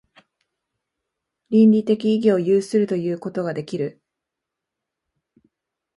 [1.51, 4.01] 倫理的意義を有するということができる。